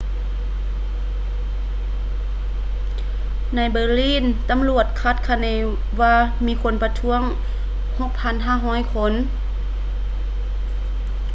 [3.55, 5.45] ໃນ berlin ຕຳຫຼວດຄາດຄະເນ
[5.99, 7.21] ວ່າມີຄົນປະທ້ວງ
[7.97, 9.13] 6,500 ຄົນ